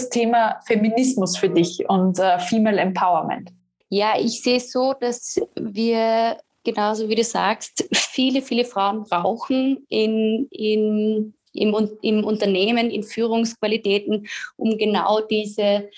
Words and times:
das 0.00 0.10
Thema 0.10 0.60
Feminismus 0.66 1.36
für 1.36 1.48
dich 1.48 1.88
und 1.88 2.18
äh, 2.18 2.38
Female 2.38 2.80
Empowerment? 2.80 3.52
Ja, 3.88 4.14
ich 4.18 4.42
sehe 4.42 4.56
es 4.56 4.72
so, 4.72 4.94
dass 4.98 5.40
wir 5.56 6.38
genauso 6.64 7.08
wie 7.08 7.14
du 7.14 7.24
sagst, 7.24 7.88
viele, 7.92 8.42
viele 8.42 8.64
Frauen 8.64 9.04
brauchen 9.04 9.86
in, 9.88 10.46
in, 10.50 11.32
im, 11.52 11.90
im 12.02 12.24
Unternehmen, 12.24 12.90
in 12.90 13.02
Führungsqualitäten, 13.02 14.26
um 14.56 14.76
genau 14.78 15.20
diese, 15.20 15.88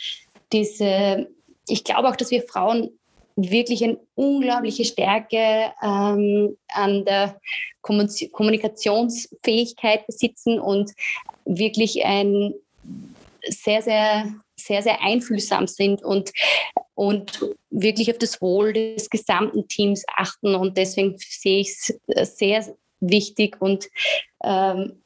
diese, 0.52 1.28
ich 1.69 1.84
glaube 1.84 2.09
auch, 2.09 2.16
dass 2.16 2.30
wir 2.30 2.42
Frauen 2.42 2.91
wirklich 3.37 3.82
eine 3.82 3.98
unglaubliche 4.14 4.84
Stärke 4.84 5.73
ähm, 5.82 6.56
an 6.69 7.05
der 7.05 7.41
Kommunikationsfähigkeit 7.80 10.06
besitzen 10.06 10.60
und 10.60 10.92
wirklich 11.45 12.05
ein 12.05 12.55
sehr, 13.48 13.82
sehr, 13.82 14.32
sehr, 14.56 14.82
sehr 14.82 15.01
einfühlsam 15.02 15.66
sind 15.66 16.02
und, 16.02 16.32
und 16.95 17.55
wirklich 17.70 18.10
auf 18.10 18.18
das 18.18 18.41
Wohl 18.41 18.73
des 18.73 19.10
gesamten 19.10 19.66
Teams 19.68 20.05
achten. 20.16 20.55
Und 20.55 20.77
deswegen 20.77 21.16
sehe 21.18 21.60
ich 21.60 21.77
es 22.06 22.37
sehr 22.38 22.74
wichtig 23.01 23.60
und 23.60 23.88
ähm, 24.45 25.02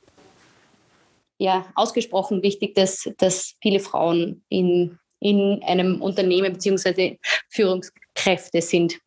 ja, 1.38 1.66
ausgesprochen 1.74 2.42
wichtig, 2.42 2.74
dass, 2.74 3.08
dass 3.18 3.54
viele 3.60 3.80
Frauen 3.80 4.42
in, 4.48 4.98
in 5.20 5.62
einem 5.64 6.00
Unternehmen 6.00 6.54
bzw. 6.54 7.18
Führungskräfte 7.50 8.62
sind. 8.62 8.98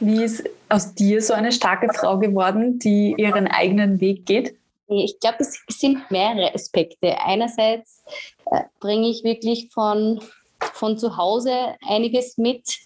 Wie 0.00 0.22
ist 0.22 0.44
aus 0.68 0.94
dir 0.94 1.20
so 1.20 1.34
eine 1.34 1.52
starke 1.52 1.92
Frau 1.92 2.18
geworden, 2.18 2.78
die 2.78 3.14
ihren 3.16 3.46
eigenen 3.46 4.00
Weg 4.00 4.26
geht? 4.26 4.56
Ich 4.88 5.18
glaube, 5.20 5.38
es 5.40 5.58
sind 5.68 6.10
mehrere 6.10 6.54
Aspekte. 6.54 7.18
Einerseits 7.20 8.04
äh, 8.50 8.62
bringe 8.80 9.08
ich 9.08 9.24
wirklich 9.24 9.70
von, 9.72 10.20
von 10.58 10.98
zu 10.98 11.16
Hause 11.16 11.76
einiges 11.86 12.36
mit, 12.36 12.78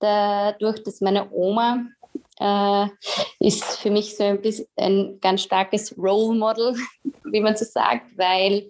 dadurch, 0.00 0.82
dass 0.82 1.00
meine 1.00 1.30
Oma 1.32 1.84
äh, 2.40 2.86
ist 3.40 3.64
für 3.78 3.90
mich 3.90 4.16
so 4.16 4.24
ein, 4.24 4.40
bisschen 4.40 4.66
ein 4.76 5.18
ganz 5.20 5.42
starkes 5.42 5.96
Role 5.96 6.36
Model, 6.36 6.74
wie 7.24 7.40
man 7.40 7.56
so 7.56 7.64
sagt, 7.64 8.06
weil 8.16 8.68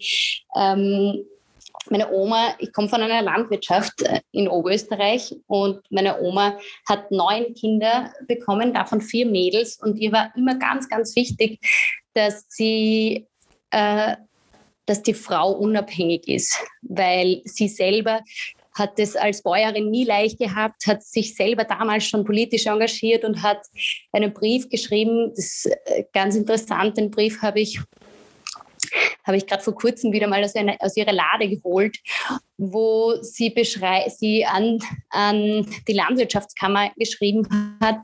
ähm, 0.56 1.25
meine 1.91 2.11
Oma, 2.11 2.55
ich 2.59 2.73
komme 2.73 2.89
von 2.89 3.03
einer 3.03 3.23
Landwirtschaft 3.23 4.03
äh, 4.03 4.21
in 4.33 4.49
Oberösterreich 4.49 5.35
und 5.47 5.81
meine 5.91 6.21
Oma 6.21 6.59
hat 6.89 7.11
neun 7.11 7.55
Kinder 7.55 8.13
bekommen, 8.27 8.73
davon 8.73 9.01
vier 9.01 9.27
Mädels 9.27 9.79
und 9.83 9.99
ihr 9.99 10.12
war 10.12 10.33
immer 10.37 10.57
ganz, 10.57 10.89
ganz 10.89 11.15
wichtig, 11.17 11.61
dass 12.15 12.45
sie 12.49 13.27
äh, 13.71 14.17
dass 14.87 15.03
die 15.03 15.15
Frau 15.15 15.53
unabhängig 15.53 16.29
ist, 16.29 16.59
weil 16.83 17.41
sie 17.45 17.69
selber 17.69 18.21
hat 18.75 18.99
es 18.99 19.15
als 19.15 19.43
Bäuerin 19.43 19.91
nie 19.91 20.05
leicht 20.05 20.39
gehabt, 20.39 20.87
hat 20.87 21.03
sich 21.03 21.37
selber 21.37 21.65
damals 21.65 22.07
schon 22.07 22.25
politisch 22.25 22.67
engagiert 22.67 23.25
und 23.25 23.41
hat 23.43 23.61
einen 24.12 24.33
Brief 24.33 24.69
geschrieben. 24.69 25.31
Das 25.35 25.45
ist 25.45 25.67
äh, 25.87 26.05
ganz 26.12 26.35
interessant, 26.35 26.97
den 26.97 27.11
Brief 27.11 27.41
habe 27.41 27.61
ich 27.61 27.81
habe 29.25 29.36
ich 29.36 29.47
gerade 29.47 29.62
vor 29.62 29.75
kurzem 29.75 30.12
wieder 30.12 30.27
mal 30.27 30.44
aus, 30.44 30.55
einer, 30.55 30.77
aus 30.80 30.97
ihrer 30.97 31.12
Lade 31.12 31.48
geholt, 31.48 31.98
wo 32.56 33.17
sie, 33.22 33.50
beschrei 33.50 34.08
sie 34.08 34.44
an, 34.44 34.78
an 35.11 35.66
die 35.89 35.92
Landwirtschaftskammer 35.92 36.91
geschrieben 36.97 37.78
hat 37.81 37.98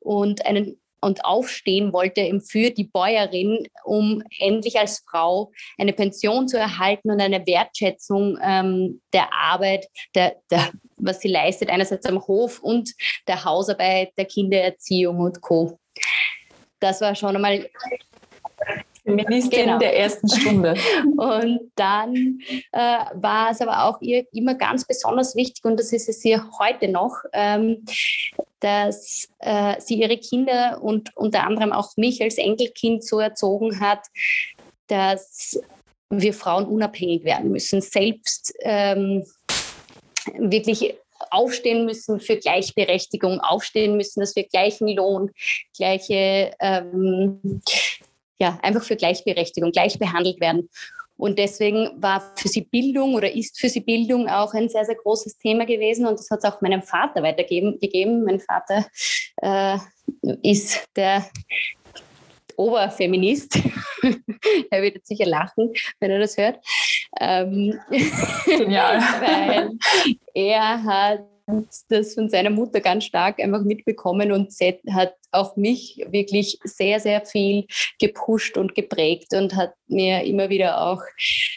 und 0.00 0.44
einen 0.46 0.80
und 1.00 1.24
aufstehen 1.24 1.92
wollte 1.92 2.38
für 2.40 2.70
die 2.70 2.84
Bäuerin, 2.84 3.66
um 3.84 4.22
endlich 4.38 4.78
als 4.78 5.02
Frau 5.08 5.50
eine 5.78 5.92
Pension 5.92 6.46
zu 6.46 6.58
erhalten 6.58 7.10
und 7.10 7.20
eine 7.20 7.46
Wertschätzung 7.46 8.38
ähm, 8.42 9.00
der 9.12 9.32
Arbeit, 9.32 9.86
der, 10.14 10.36
der, 10.50 10.70
was 10.96 11.20
sie 11.20 11.28
leistet, 11.28 11.70
einerseits 11.70 12.06
am 12.06 12.20
Hof 12.26 12.60
und 12.60 12.92
der 13.26 13.44
Hausarbeit, 13.44 14.12
der 14.18 14.26
Kindererziehung 14.26 15.20
und 15.20 15.40
Co. 15.40 15.78
Das 16.80 17.00
war 17.00 17.14
schon 17.14 17.36
einmal 17.36 17.68
Feministin 19.10 19.64
genau. 19.64 19.78
der 19.78 19.98
ersten 19.98 20.28
Stunde. 20.28 20.74
Und 21.16 21.70
dann 21.76 22.40
äh, 22.72 22.98
war 23.14 23.50
es 23.50 23.60
aber 23.60 23.84
auch 23.84 24.00
ihr 24.00 24.24
immer 24.32 24.54
ganz 24.54 24.84
besonders 24.84 25.36
wichtig, 25.36 25.64
und 25.64 25.78
das 25.78 25.92
ist 25.92 26.08
es 26.08 26.24
ihr 26.24 26.48
heute 26.58 26.88
noch, 26.88 27.16
ähm, 27.32 27.84
dass 28.60 29.28
äh, 29.38 29.80
sie 29.80 30.00
ihre 30.00 30.18
Kinder 30.18 30.80
und 30.82 31.16
unter 31.16 31.46
anderem 31.46 31.72
auch 31.72 31.96
mich 31.96 32.22
als 32.22 32.38
Enkelkind 32.38 33.04
so 33.04 33.18
erzogen 33.18 33.80
hat, 33.80 34.00
dass 34.86 35.58
wir 36.10 36.34
Frauen 36.34 36.66
unabhängig 36.66 37.24
werden 37.24 37.50
müssen, 37.52 37.80
selbst 37.80 38.52
ähm, 38.60 39.24
wirklich 40.36 40.94
aufstehen 41.30 41.84
müssen 41.84 42.20
für 42.20 42.36
Gleichberechtigung, 42.36 43.40
aufstehen 43.40 43.96
müssen, 43.96 44.20
dass 44.20 44.34
wir 44.36 44.44
gleichen 44.44 44.88
Lohn, 44.88 45.30
gleiche 45.76 46.52
ähm, 46.60 47.62
ja, 48.40 48.58
einfach 48.62 48.82
für 48.82 48.96
Gleichberechtigung, 48.96 49.70
gleich 49.70 49.98
behandelt 49.98 50.40
werden. 50.40 50.68
Und 51.16 51.38
deswegen 51.38 51.90
war 52.02 52.32
für 52.34 52.48
sie 52.48 52.62
Bildung 52.62 53.14
oder 53.14 53.30
ist 53.30 53.60
für 53.60 53.68
sie 53.68 53.80
Bildung 53.80 54.26
auch 54.26 54.54
ein 54.54 54.70
sehr, 54.70 54.86
sehr 54.86 54.94
großes 54.94 55.36
Thema 55.36 55.66
gewesen. 55.66 56.06
Und 56.06 56.18
das 56.18 56.30
hat 56.30 56.38
es 56.38 56.50
auch 56.50 56.62
meinem 56.62 56.82
Vater 56.82 57.22
weitergegeben. 57.22 58.24
Mein 58.24 58.40
Vater 58.40 58.86
äh, 59.42 59.76
ist 60.42 60.88
der 60.96 61.26
Oberfeminist. 62.56 63.58
er 64.70 64.82
wird 64.82 64.94
jetzt 64.94 65.08
sicher 65.08 65.26
lachen, 65.26 65.70
wenn 65.98 66.10
er 66.10 66.20
das 66.20 66.38
hört. 66.38 66.58
Ähm, 67.20 67.78
Genial. 68.46 68.98
weil 69.20 69.70
er 70.32 70.82
hat 70.84 71.26
das 71.88 72.14
von 72.14 72.28
seiner 72.28 72.50
Mutter 72.50 72.80
ganz 72.80 73.04
stark 73.04 73.40
einfach 73.40 73.62
mitbekommen 73.62 74.32
und 74.32 74.52
hat 74.90 75.14
auch 75.32 75.56
mich 75.56 76.04
wirklich 76.08 76.58
sehr, 76.64 77.00
sehr 77.00 77.24
viel 77.24 77.66
gepusht 77.98 78.56
und 78.56 78.74
geprägt 78.74 79.32
und 79.34 79.54
hat 79.54 79.74
mir 79.86 80.24
immer 80.24 80.48
wieder 80.48 80.80
auch 80.80 81.02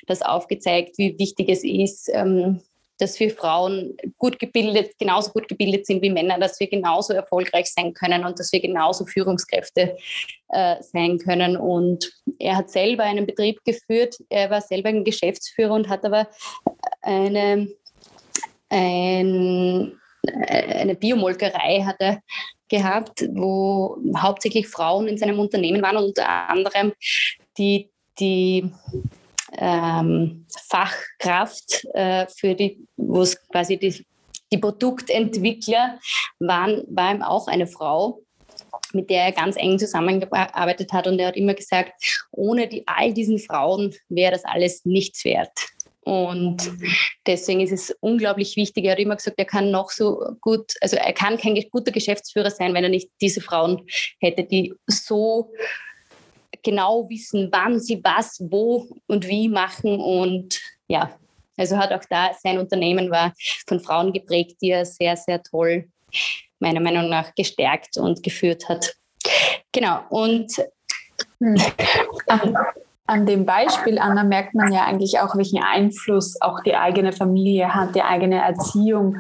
das 0.08 0.22
aufgezeigt, 0.22 0.98
wie 0.98 1.18
wichtig 1.18 1.50
es 1.50 1.64
ist, 1.64 2.10
ähm, 2.14 2.62
dass 3.00 3.20
wir 3.20 3.32
Frauen 3.32 3.98
gut 4.18 4.40
gebildet, 4.40 4.98
genauso 5.00 5.32
gut 5.32 5.48
gebildet 5.48 5.86
sind 5.86 6.02
wie 6.02 6.10
Männer, 6.10 6.40
dass 6.40 6.60
wir 6.60 6.68
genauso 6.70 7.14
erfolgreich 7.14 7.72
sein 7.72 7.94
können 7.94 8.24
und 8.24 8.40
dass 8.40 8.54
wir 8.54 8.62
genauso 8.62 9.06
Führungskräfte 9.06 9.98
äh, 10.50 10.76
sein 10.82 11.18
können. 11.18 11.58
Und 11.58 12.12
er 12.40 12.56
hat 12.56 12.70
selber 12.70 13.04
einen 13.04 13.26
Betrieb 13.26 13.64
geführt, 13.66 14.16
er 14.30 14.50
war 14.50 14.62
selber 14.62 14.90
ein 14.90 15.04
Geschäftsführer 15.04 15.74
und 15.74 15.90
hat 15.90 16.06
aber 16.06 16.28
eine 17.02 17.68
ein, 18.74 20.00
äh, 20.24 20.80
eine 20.82 20.96
Biomolkerei 20.96 21.84
hat 21.86 21.98
er 22.00 22.22
gehabt, 22.70 23.26
wo 23.34 23.98
hauptsächlich 24.18 24.68
Frauen 24.68 25.08
in 25.08 25.18
seinem 25.18 25.40
Unternehmen 25.40 25.82
waren 25.82 25.98
und 25.98 26.06
unter 26.06 26.28
anderem 26.50 26.94
die, 27.58 27.92
die 28.20 28.72
ähm, 29.58 30.46
Fachkraft 30.68 31.86
äh, 31.94 32.26
für 32.28 32.56
die, 32.56 32.84
wo 32.98 33.22
es 33.22 33.40
quasi 33.48 33.78
die, 33.78 34.04
die 34.52 34.58
Produktentwickler 34.58 36.00
waren, 36.40 36.84
war 36.90 37.14
ihm 37.14 37.22
auch 37.22 37.48
eine 37.48 37.68
Frau 37.68 38.24
mit 38.94 39.10
der 39.10 39.24
er 39.24 39.32
ganz 39.32 39.56
eng 39.56 39.80
zusammengearbeitet 39.80 40.94
hat. 40.94 41.08
Und 41.08 41.20
er 41.20 41.28
hat 41.28 41.36
immer 41.36 41.54
gesagt, 41.54 41.94
ohne 42.32 42.68
die, 42.68 42.84
all 42.88 43.14
diesen 43.14 43.40
Frauen 43.40 43.94
wäre 44.10 44.32
das 44.32 44.46
alles 44.46 44.86
nichts 44.86 45.26
wert. 45.26 45.52
Und 46.06 46.72
deswegen 47.26 47.62
ist 47.62 47.72
es 47.72 47.96
unglaublich 48.02 48.56
wichtig. 48.56 48.86
Er 48.86 48.94
hat 48.94 49.00
immer 49.00 49.16
gesagt, 49.16 49.40
er 49.40 49.46
kann 49.46 49.72
noch 49.72 49.90
so 49.90 50.22
gut, 50.42 50.74
also 50.82 50.98
er 50.98 51.14
kann 51.14 51.38
kein 51.38 51.56
guter 51.72 51.92
Geschäftsführer 51.92 52.52
sein, 52.52 52.74
wenn 52.74 52.84
er 52.84 52.90
nicht 52.90 53.10
diese 53.22 53.42
Frauen 53.42 53.86
hätte, 54.20 54.44
die 54.44 54.74
so 54.88 55.52
genau 56.64 57.08
wissen, 57.10 57.50
wann 57.52 57.80
sie 57.80 58.04
was, 58.04 58.40
wo 58.50 58.88
und 59.08 59.28
wie 59.28 59.48
machen. 59.48 60.00
Und 60.00 60.60
ja, 60.88 61.18
also 61.58 61.78
hat 61.78 61.92
auch 61.92 62.06
da 62.10 62.32
sein 62.42 62.58
Unternehmen 62.58 63.10
war 63.10 63.34
von 63.68 63.80
Frauen 63.80 64.12
geprägt, 64.12 64.58
die 64.62 64.72
er 64.72 64.86
sehr, 64.86 65.16
sehr 65.16 65.42
toll, 65.42 65.88
meiner 66.60 66.80
Meinung 66.80 67.10
nach, 67.10 67.34
gestärkt 67.36 67.98
und 67.98 68.24
geführt 68.24 68.68
hat. 68.68 68.94
Genau. 69.72 70.04
Und 70.10 70.52
hm. 71.40 71.56
An 73.06 73.26
dem 73.26 73.46
Beispiel, 73.46 74.00
Anna, 74.00 74.24
merkt 74.24 74.56
man 74.56 74.72
ja 74.72 74.86
eigentlich 74.86 75.20
auch, 75.20 75.36
welchen 75.36 75.62
Einfluss 75.62 76.42
auch 76.42 76.62
die 76.64 76.76
eigene 76.76 77.12
Familie 77.12 77.76
hat, 77.76 77.96
die 77.96 78.02
eigene 78.02 78.42
Erziehung 78.42 79.18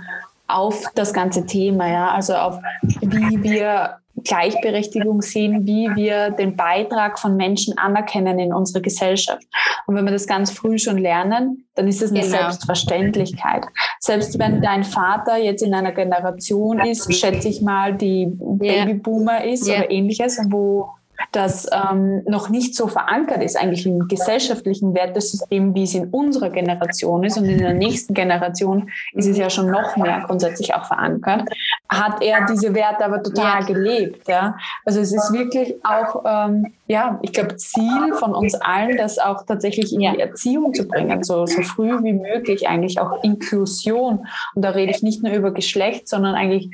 auf 0.48 0.84
das 0.96 1.14
ganze 1.14 1.46
Thema, 1.46 1.90
ja, 1.90 2.12
also 2.12 2.36
auf 2.36 2.60
wie 3.02 3.44
wir 3.44 3.98
Gleichberechtigung 4.24 5.22
sehen, 5.22 5.66
wie 5.66 5.90
wir 5.96 6.30
den 6.32 6.56
Beitrag 6.56 7.20
von 7.20 7.36
Menschen 7.36 7.78
anerkennen 7.78 8.40
in 8.40 8.54
unserer 8.54 8.82
Gesellschaft. 8.82 9.44
Und 9.88 9.96
wenn 9.96 10.06
wir 10.06 10.12
das 10.12 10.28
ganz 10.28 10.52
früh 10.52 10.78
schon 10.78 10.98
lernen, 10.98 11.66
dann 11.76 11.88
ist 11.88 12.02
es 12.02 12.12
eine 12.12 12.22
genau. 12.22 12.38
Selbstverständlichkeit. 12.38 13.66
Selbst 14.00 14.38
wenn 14.38 14.62
dein 14.62 14.84
Vater 14.84 15.38
jetzt 15.38 15.64
in 15.64 15.74
einer 15.74 15.92
Generation 15.92 16.80
ist, 16.80 17.14
schätze 17.14 17.50
ich 17.50 17.62
mal, 17.62 17.96
die 17.96 18.28
Babyboomer 18.28 19.44
ist 19.44 19.68
yeah. 19.68 19.80
oder 19.80 19.92
ähnliches, 19.92 20.40
wo 20.50 20.92
das 21.32 21.68
ähm, 21.72 22.24
noch 22.26 22.50
nicht 22.50 22.76
so 22.76 22.88
verankert 22.88 23.44
ist, 23.44 23.58
eigentlich 23.58 23.86
im 23.86 24.08
gesellschaftlichen 24.08 24.94
Wertesystem, 24.94 25.74
wie 25.74 25.84
es 25.84 25.94
in 25.94 26.10
unserer 26.10 26.50
Generation 26.50 27.24
ist 27.24 27.38
und 27.38 27.46
in 27.46 27.60
der 27.60 27.74
nächsten 27.74 28.14
Generation 28.14 28.90
ist 29.14 29.28
es 29.28 29.38
ja 29.38 29.50
schon 29.50 29.70
noch 29.72 29.96
mehr 29.98 30.24
grundsätzlich 30.26 30.74
auch 30.74 30.86
verankert, 30.86 31.50
hat 31.90 32.22
er 32.22 32.46
diese 32.46 32.74
Werte 32.74 33.06
aber 33.06 33.22
total 33.24 33.62
ja. 33.62 33.66
gelebt. 33.66 34.28
Ja? 34.28 34.58
Also 34.86 35.00
es 35.00 35.14
ist 35.14 35.34
wirklich 35.34 35.76
auch, 35.84 36.24
ähm, 36.26 36.74
ja, 36.88 37.20
ich 37.22 37.34
glaube, 37.34 37.56
Ziel 37.58 38.14
von 38.14 38.36
uns 38.36 38.56
allen, 38.56 38.98
das 38.98 39.20
auch 39.20 39.44
tatsächlich 39.46 39.94
in 39.94 40.00
die 40.00 40.20
Erziehung 40.20 40.74
zu 40.74 40.88
bringen, 40.88 41.24
so, 41.24 41.46
so 41.46 41.62
früh 41.62 42.04
wie 42.04 42.14
möglich 42.14 42.68
eigentlich 42.68 43.00
auch 43.00 43.24
Inklusion. 43.24 44.28
Und 44.56 44.62
da 44.62 44.72
rede 44.72 44.92
ich 44.92 45.04
nicht 45.04 45.24
nur 45.24 45.34
über 45.34 45.52
Geschlecht, 45.52 46.08
sondern 46.08 46.36
eigentlich 46.36 46.70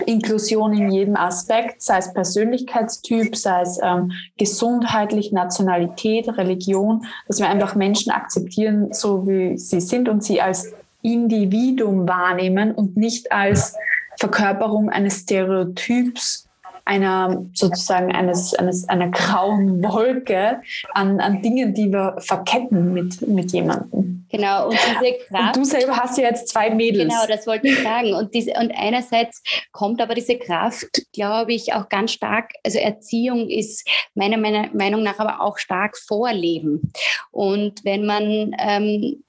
Inklusion 0.00 0.72
in 0.72 0.90
jedem 0.90 1.16
Aspekt, 1.16 1.82
sei 1.82 1.98
es 1.98 2.12
Persönlichkeitstyp, 2.12 3.36
sei 3.36 3.62
es 3.62 3.78
ähm, 3.82 4.12
gesundheitlich, 4.36 5.32
Nationalität, 5.32 6.28
Religion, 6.36 7.04
dass 7.28 7.38
wir 7.38 7.48
einfach 7.48 7.74
Menschen 7.74 8.12
akzeptieren, 8.12 8.92
so 8.92 9.26
wie 9.26 9.58
sie 9.58 9.80
sind 9.80 10.08
und 10.08 10.22
sie 10.24 10.40
als 10.40 10.72
Individuum 11.02 12.08
wahrnehmen 12.08 12.72
und 12.72 12.96
nicht 12.96 13.32
als 13.32 13.76
Verkörperung 14.18 14.88
eines 14.88 15.20
Stereotyps 15.20 16.48
einer 16.84 17.44
sozusagen 17.54 18.12
eines, 18.12 18.54
eines 18.54 18.88
einer 18.88 19.08
grauen 19.08 19.82
Wolke 19.82 20.60
an, 20.94 21.20
an 21.20 21.42
Dingen, 21.42 21.74
die 21.74 21.92
wir 21.92 22.16
verketten 22.18 22.92
mit, 22.92 23.26
mit 23.26 23.52
jemandem. 23.52 24.26
Genau, 24.30 24.68
und 24.68 24.78
diese 25.00 25.18
Kraft. 25.28 25.56
Und 25.56 25.66
du 25.66 25.68
selber 25.68 25.96
hast 25.96 26.16
ja 26.16 26.24
jetzt 26.24 26.48
zwei 26.48 26.70
Mädels. 26.70 27.12
Genau, 27.12 27.26
das 27.28 27.46
wollte 27.46 27.68
ich 27.68 27.82
sagen. 27.82 28.14
Und, 28.14 28.32
diese, 28.32 28.52
und 28.52 28.72
einerseits 28.72 29.42
kommt 29.72 30.00
aber 30.00 30.14
diese 30.14 30.38
Kraft, 30.38 31.02
glaube 31.12 31.52
ich, 31.52 31.74
auch 31.74 31.90
ganz 31.90 32.12
stark, 32.12 32.52
also 32.64 32.78
Erziehung 32.78 33.50
ist 33.50 33.86
meiner, 34.14 34.38
meiner 34.38 34.70
Meinung 34.72 35.02
nach 35.02 35.18
aber 35.18 35.42
auch 35.42 35.58
stark 35.58 35.98
Vorleben. 35.98 36.92
Und 37.30 37.84
wenn 37.84 38.06
man 38.06 38.56
ähm, 38.58 39.22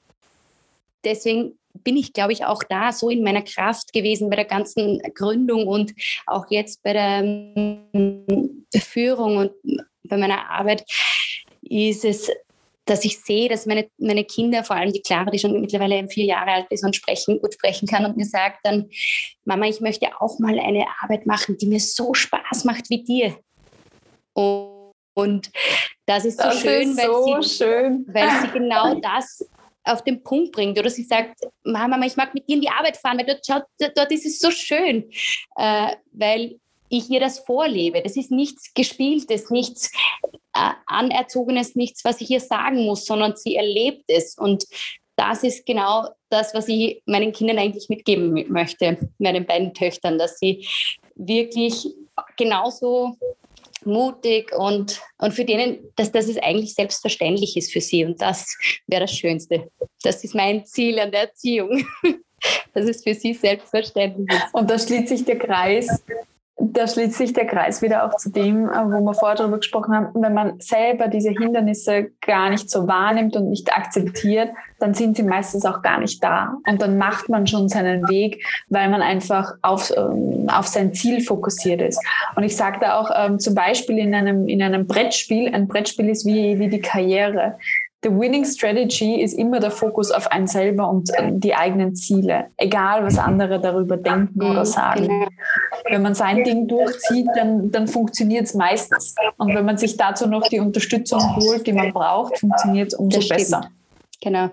deswegen 1.03 1.57
bin 1.83 1.97
ich, 1.97 2.13
glaube 2.13 2.33
ich, 2.33 2.45
auch 2.45 2.63
da 2.63 2.91
so 2.91 3.09
in 3.09 3.23
meiner 3.23 3.41
Kraft 3.41 3.93
gewesen 3.93 4.29
bei 4.29 4.35
der 4.35 4.45
ganzen 4.45 5.01
Gründung 5.13 5.67
und 5.67 5.93
auch 6.25 6.45
jetzt 6.49 6.83
bei 6.83 6.93
der 6.93 7.23
Führung 8.81 9.37
und 9.37 9.51
bei 10.03 10.17
meiner 10.17 10.49
Arbeit 10.49 10.83
ist 11.61 12.05
es, 12.05 12.29
dass 12.85 13.05
ich 13.05 13.21
sehe, 13.21 13.47
dass 13.47 13.65
meine, 13.65 13.87
meine 13.97 14.25
Kinder, 14.25 14.63
vor 14.63 14.75
allem 14.75 14.91
die 14.91 15.01
Clara, 15.01 15.31
die 15.31 15.39
schon 15.39 15.59
mittlerweile 15.59 16.05
vier 16.09 16.25
Jahre 16.25 16.51
alt 16.51 16.67
ist 16.69 16.83
und 16.83 16.95
sprechen, 16.95 17.39
gut 17.39 17.53
sprechen 17.53 17.87
kann 17.87 18.05
und 18.05 18.17
mir 18.17 18.25
sagt 18.25 18.59
dann, 18.63 18.89
Mama, 19.45 19.67
ich 19.67 19.79
möchte 19.79 20.07
auch 20.19 20.39
mal 20.39 20.59
eine 20.59 20.85
Arbeit 21.01 21.25
machen, 21.25 21.57
die 21.57 21.67
mir 21.67 21.79
so 21.79 22.13
Spaß 22.13 22.65
macht 22.65 22.89
wie 22.89 23.03
dir. 23.03 23.37
Und, 24.33 24.91
und 25.13 25.51
das 26.05 26.25
ist 26.25 26.39
so 26.39 26.43
das 26.43 26.61
schön, 26.61 26.89
ist 26.89 26.97
weil, 26.97 27.07
so 27.07 27.41
sie, 27.41 27.55
schön. 27.55 28.05
weil 28.07 28.29
sie 28.41 28.47
genau 28.51 28.95
das 28.95 29.47
auf 29.85 30.03
den 30.03 30.23
Punkt 30.23 30.53
bringt 30.53 30.77
oder 30.79 30.89
sie 30.89 31.03
sagt, 31.03 31.41
Mama, 31.63 32.03
ich 32.05 32.15
mag 32.15 32.33
mit 32.33 32.47
dir 32.47 32.55
in 32.55 32.61
die 32.61 32.69
Arbeit 32.69 32.97
fahren, 32.97 33.17
weil 33.17 33.25
dort, 33.25 33.45
schaut, 33.45 33.63
dort 33.95 34.11
ist 34.11 34.25
es 34.25 34.39
so 34.39 34.51
schön, 34.51 35.09
äh, 35.55 35.95
weil 36.11 36.59
ich 36.89 37.09
ihr 37.09 37.19
das 37.19 37.39
vorlebe. 37.39 38.01
Das 38.01 38.15
ist 38.15 38.31
nichts 38.31 38.73
Gespieltes, 38.73 39.49
nichts 39.49 39.91
äh, 40.53 40.71
Anerzogenes, 40.85 41.75
nichts, 41.75 42.05
was 42.05 42.21
ich 42.21 42.29
ihr 42.29 42.39
sagen 42.39 42.85
muss, 42.85 43.05
sondern 43.05 43.35
sie 43.35 43.55
erlebt 43.55 44.05
es. 44.07 44.37
Und 44.37 44.65
das 45.15 45.43
ist 45.43 45.65
genau 45.65 46.07
das, 46.29 46.53
was 46.53 46.67
ich 46.67 47.01
meinen 47.05 47.31
Kindern 47.31 47.59
eigentlich 47.59 47.89
mitgeben 47.89 48.51
möchte, 48.51 48.97
meinen 49.17 49.45
beiden 49.45 49.73
Töchtern, 49.73 50.17
dass 50.17 50.39
sie 50.39 50.67
wirklich 51.15 51.87
genauso 52.37 53.17
mutig 53.85 54.51
und, 54.55 55.01
und 55.17 55.33
für 55.33 55.45
denen, 55.45 55.79
dass 55.95 56.11
das 56.11 56.27
es 56.27 56.37
eigentlich 56.37 56.73
selbstverständlich 56.73 57.57
ist 57.57 57.71
für 57.71 57.81
sie. 57.81 58.05
Und 58.05 58.21
das 58.21 58.55
wäre 58.87 59.01
das 59.01 59.15
Schönste. 59.15 59.69
Das 60.03 60.23
ist 60.23 60.35
mein 60.35 60.65
Ziel 60.65 60.99
an 60.99 61.11
der 61.11 61.21
Erziehung, 61.21 61.85
dass 62.73 62.85
es 62.85 63.03
für 63.03 63.13
sie 63.13 63.33
selbstverständlich 63.33 64.29
ist. 64.29 64.53
Und 64.53 64.69
da 64.69 64.77
schließt 64.77 65.09
sich 65.09 65.25
der 65.25 65.39
Kreis 65.39 66.03
da 66.71 66.87
schließt 66.87 67.17
sich 67.17 67.33
der 67.33 67.45
Kreis 67.45 67.81
wieder 67.81 68.05
auch 68.05 68.15
zu 68.15 68.29
dem, 68.29 68.69
äh, 68.69 68.85
wo 68.85 69.01
wir 69.01 69.13
vorher 69.13 69.37
darüber 69.37 69.57
gesprochen 69.57 69.95
haben, 69.95 70.09
wenn 70.13 70.33
man 70.33 70.59
selber 70.59 71.07
diese 71.07 71.29
Hindernisse 71.29 72.11
gar 72.21 72.49
nicht 72.49 72.69
so 72.69 72.87
wahrnimmt 72.87 73.35
und 73.35 73.49
nicht 73.49 73.75
akzeptiert, 73.75 74.49
dann 74.79 74.93
sind 74.93 75.17
sie 75.17 75.23
meistens 75.23 75.65
auch 75.65 75.81
gar 75.81 75.99
nicht 75.99 76.23
da. 76.23 76.57
Und 76.67 76.81
dann 76.81 76.97
macht 76.97 77.29
man 77.29 77.47
schon 77.47 77.69
seinen 77.69 78.07
Weg, 78.09 78.45
weil 78.69 78.89
man 78.89 79.01
einfach 79.01 79.53
auf, 79.61 79.91
ähm, 79.95 80.49
auf 80.49 80.67
sein 80.67 80.93
Ziel 80.93 81.21
fokussiert 81.21 81.81
ist. 81.81 81.99
Und 82.35 82.43
ich 82.43 82.55
sage 82.55 82.79
da 82.81 82.99
auch 82.99 83.09
ähm, 83.15 83.39
zum 83.39 83.55
Beispiel 83.55 83.97
in 83.97 84.13
einem, 84.13 84.47
in 84.47 84.61
einem 84.61 84.85
Brettspiel, 84.85 85.53
ein 85.53 85.67
Brettspiel 85.67 86.09
ist 86.09 86.25
wie, 86.25 86.59
wie 86.59 86.69
die 86.69 86.81
Karriere. 86.81 87.57
The 88.03 88.09
winning 88.09 88.43
strategy 88.43 89.21
ist 89.21 89.33
immer 89.33 89.59
der 89.59 89.71
Fokus 89.71 90.11
auf 90.11 90.27
einen 90.27 90.47
selber 90.47 90.89
und 90.89 91.09
die 91.31 91.55
eigenen 91.55 91.95
Ziele, 91.95 92.47
egal 92.57 93.05
was 93.05 93.17
andere 93.17 93.61
darüber 93.61 93.95
denken 93.95 94.41
oder 94.41 94.61
mhm, 94.61 94.65
sagen. 94.65 95.07
Genau. 95.07 95.27
Wenn 95.89 96.01
man 96.01 96.13
sein 96.13 96.43
Ding 96.43 96.67
durchzieht, 96.67 97.27
dann, 97.35 97.71
dann 97.71 97.87
funktioniert 97.87 98.45
es 98.45 98.53
meistens. 98.53 99.15
Und 99.37 99.55
wenn 99.55 99.65
man 99.65 99.77
sich 99.77 99.95
dazu 99.95 100.27
noch 100.27 100.47
die 100.47 100.59
Unterstützung 100.59 101.35
holt, 101.37 101.65
die 101.65 101.73
man 101.73 101.93
braucht, 101.93 102.39
funktioniert 102.39 102.89
es 102.89 102.93
umso 102.93 103.19
besser. 103.27 103.69
Genau. 104.21 104.49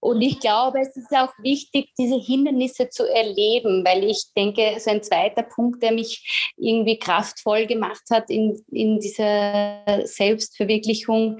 Und 0.00 0.22
ich 0.22 0.40
glaube, 0.40 0.80
es 0.80 0.96
ist 0.96 1.12
auch 1.12 1.32
wichtig, 1.42 1.90
diese 1.98 2.18
Hindernisse 2.18 2.88
zu 2.88 3.04
erleben, 3.04 3.84
weil 3.84 4.04
ich 4.04 4.24
denke, 4.34 4.76
so 4.78 4.90
ein 4.90 5.02
zweiter 5.02 5.42
Punkt, 5.42 5.82
der 5.82 5.92
mich 5.92 6.52
irgendwie 6.56 6.98
kraftvoll 6.98 7.66
gemacht 7.66 8.04
hat 8.10 8.30
in, 8.30 8.62
in 8.72 8.98
dieser 8.98 9.82
Selbstverwirklichung, 10.04 11.38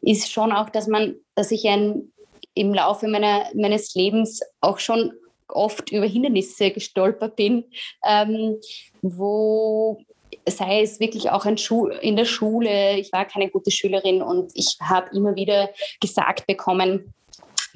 ist 0.00 0.30
schon 0.30 0.52
auch, 0.52 0.70
dass 0.70 0.86
man, 0.86 1.16
dass 1.34 1.50
ich 1.50 1.66
ein, 1.66 2.12
im 2.54 2.72
Laufe 2.72 3.08
meiner, 3.08 3.46
meines 3.54 3.94
Lebens 3.94 4.40
auch 4.60 4.78
schon 4.78 5.12
oft 5.48 5.90
über 5.90 6.06
Hindernisse 6.06 6.70
gestolpert 6.70 7.34
bin, 7.34 7.64
ähm, 8.06 8.60
wo 9.02 9.98
sei 10.46 10.82
es 10.82 11.00
wirklich 11.00 11.30
auch 11.30 11.46
in 11.46 12.16
der 12.16 12.24
Schule, 12.24 12.98
ich 12.98 13.12
war 13.12 13.24
keine 13.24 13.50
gute 13.50 13.70
Schülerin 13.70 14.22
und 14.22 14.52
ich 14.54 14.76
habe 14.80 15.14
immer 15.14 15.34
wieder 15.34 15.70
gesagt 16.00 16.46
bekommen, 16.46 17.12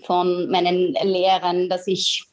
von 0.04 0.50
meinen 0.50 0.94
Lehrern, 1.02 1.68
dass 1.68 1.86
ich 1.86 2.24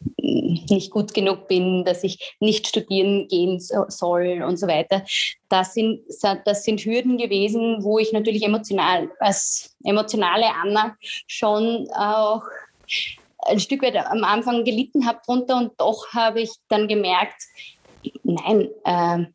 nicht 0.70 0.92
gut 0.92 1.14
genug 1.14 1.48
bin, 1.48 1.84
dass 1.86 2.04
ich 2.04 2.36
nicht 2.39 2.68
studieren 2.68 3.28
gehen 3.28 3.60
soll 3.60 4.44
und 4.46 4.58
so 4.58 4.68
weiter. 4.68 5.04
Das 5.50 5.74
sind, 5.74 6.01
das 6.46 6.63
sind 6.63 6.82
Hürden 6.82 7.18
gewesen, 7.18 7.84
wo 7.84 8.00
ich 8.00 8.12
natürlich 8.13 8.44
emotional, 8.44 9.10
als 9.20 9.75
emotionale 9.84 10.46
Anna 10.63 10.96
schon 11.28 11.88
auch 11.92 12.44
ein 13.46 13.60
Stück 13.60 13.82
weit 13.84 13.96
am 13.96 14.24
Anfang 14.24 14.63
gelitten 14.63 15.06
habe 15.06 15.20
drunter 15.25 15.58
und 15.58 15.72
doch 15.78 16.08
habe 16.13 16.42
ich 16.42 16.51
dann 16.68 16.88
gemerkt, 16.88 17.42
nein, 18.24 18.70
äh, 18.86 19.25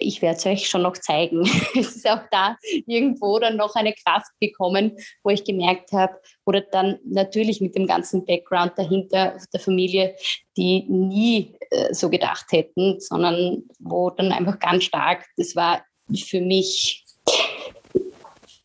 ich 0.00 0.20
werde 0.22 0.38
es 0.38 0.46
euch 0.46 0.68
schon 0.68 0.82
noch 0.82 0.96
zeigen. 0.96 1.42
es 1.74 1.96
ist 1.96 2.08
auch 2.08 2.20
da 2.30 2.56
irgendwo 2.86 3.38
dann 3.38 3.56
noch 3.56 3.74
eine 3.74 3.94
Kraft 3.94 4.30
gekommen, 4.40 4.96
wo 5.22 5.30
ich 5.30 5.44
gemerkt 5.44 5.92
habe, 5.92 6.20
oder 6.44 6.60
dann 6.60 6.98
natürlich 7.04 7.60
mit 7.60 7.74
dem 7.74 7.86
ganzen 7.86 8.24
Background 8.24 8.72
dahinter 8.76 9.38
der 9.52 9.60
Familie, 9.60 10.14
die 10.56 10.84
nie 10.88 11.54
äh, 11.70 11.92
so 11.94 12.10
gedacht 12.10 12.46
hätten, 12.50 13.00
sondern 13.00 13.64
wo 13.78 14.10
dann 14.10 14.32
einfach 14.32 14.58
ganz 14.58 14.84
stark, 14.84 15.26
das 15.36 15.56
war 15.56 15.84
für 16.14 16.40
mich, 16.40 17.04